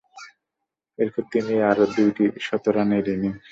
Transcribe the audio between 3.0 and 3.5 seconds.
Innings খেলেন।